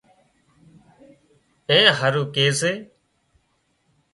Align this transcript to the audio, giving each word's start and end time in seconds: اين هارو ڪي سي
اين 1.69 1.85
هارو 1.99 2.23
ڪي 2.35 2.45
سي 2.59 2.71